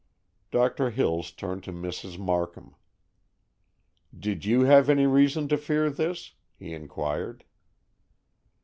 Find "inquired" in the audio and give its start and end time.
6.73-7.43